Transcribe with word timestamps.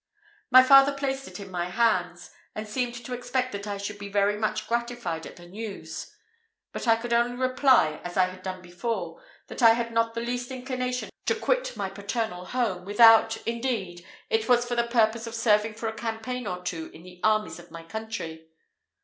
My 0.49 0.63
father 0.63 0.93
placed 0.93 1.27
it 1.27 1.39
in 1.39 1.51
my 1.51 1.65
hands, 1.69 2.31
and 2.55 2.67
seemed 2.67 2.95
to 2.95 3.13
expect 3.13 3.51
that 3.51 3.67
I 3.67 3.77
should 3.77 3.99
be 3.99 4.09
very 4.09 4.35
much 4.35 4.65
gratified 4.67 5.27
at 5.27 5.35
the 5.35 5.45
news; 5.45 6.11
but 6.73 6.87
I 6.87 6.95
could 6.95 7.13
only 7.13 7.35
reply, 7.35 8.01
as 8.03 8.17
I 8.17 8.25
had 8.25 8.41
done 8.41 8.63
before, 8.63 9.21
that 9.45 9.61
I 9.61 9.73
had 9.75 9.91
not 9.93 10.15
the 10.15 10.21
least 10.21 10.49
inclination 10.49 11.11
to 11.27 11.35
quit 11.35 11.77
my 11.77 11.91
paternal 11.91 12.45
home, 12.45 12.83
without, 12.83 13.37
indeed, 13.45 14.03
it 14.31 14.49
was 14.49 14.65
for 14.65 14.75
the 14.75 14.87
purpose 14.87 15.27
of 15.27 15.35
serving 15.35 15.75
for 15.75 15.87
a 15.87 15.93
campaign 15.93 16.47
or 16.47 16.63
two 16.63 16.89
in 16.95 17.03
the 17.03 17.19
armies 17.23 17.59
of 17.59 17.69
my 17.69 17.83
country. 17.83 18.47